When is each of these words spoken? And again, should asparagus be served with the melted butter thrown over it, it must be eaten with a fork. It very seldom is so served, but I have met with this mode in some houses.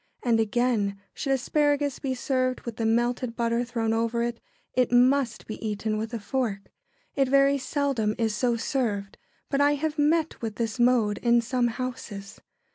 And 0.23 0.39
again, 0.39 0.99
should 1.13 1.31
asparagus 1.33 1.99
be 1.99 2.15
served 2.15 2.61
with 2.61 2.77
the 2.77 2.87
melted 2.87 3.35
butter 3.35 3.63
thrown 3.63 3.93
over 3.93 4.23
it, 4.23 4.39
it 4.73 4.91
must 4.91 5.45
be 5.45 5.63
eaten 5.63 5.95
with 5.95 6.11
a 6.11 6.19
fork. 6.19 6.71
It 7.15 7.27
very 7.27 7.59
seldom 7.59 8.15
is 8.17 8.33
so 8.35 8.55
served, 8.57 9.19
but 9.51 9.61
I 9.61 9.75
have 9.75 9.99
met 9.99 10.41
with 10.41 10.55
this 10.55 10.79
mode 10.79 11.19
in 11.19 11.39
some 11.39 11.67
houses. 11.67 12.41